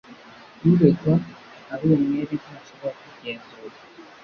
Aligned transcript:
Uregwa 0.69 1.13
ari 1.73 1.85
umwere 1.95 2.33
ntashobora 2.41 2.93
kugenzurwa. 3.03 3.81